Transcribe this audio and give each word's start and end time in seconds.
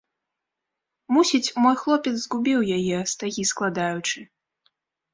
Мусіць, 1.17 1.51
мой 1.65 1.77
хлопец 1.83 2.15
згубіў 2.23 2.59
яе, 2.79 2.97
стагі 3.15 3.49
складаючы. 3.55 4.19